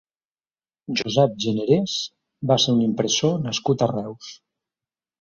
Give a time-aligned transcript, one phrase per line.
[1.01, 1.99] Josep Generès
[2.55, 4.37] va ser un impressor nascut a Reus.